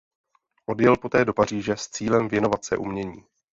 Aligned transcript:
Odjel 0.65 0.97
poté 0.97 1.25
do 1.25 1.33
Paříže 1.33 1.77
s 1.77 1.87
cílem 1.87 2.27
věnovat 2.27 2.65
se 2.65 2.77
umění. 2.77 3.25